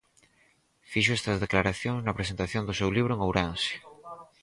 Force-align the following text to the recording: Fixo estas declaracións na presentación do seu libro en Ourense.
Fixo 0.91 1.11
estas 1.19 1.41
declaracións 1.45 2.01
na 2.03 2.17
presentación 2.17 2.63
do 2.65 2.77
seu 2.79 2.89
libro 2.97 3.13
en 3.15 3.19
Ourense. 3.27 3.75